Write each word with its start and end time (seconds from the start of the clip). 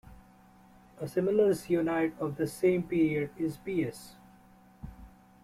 A 0.99 1.07
similar 1.07 1.51
Zionide 1.51 2.17
of 2.17 2.35
the 2.35 2.47
same 2.47 2.81
period 2.81 3.29
is 3.37 3.57
Ps. 3.57 4.15